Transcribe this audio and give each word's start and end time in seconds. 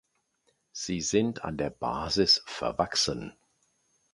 Sie 0.71 0.99
sind 0.99 1.43
an 1.43 1.57
der 1.57 1.69
Basis 1.69 2.41
verwachsen. 2.47 3.33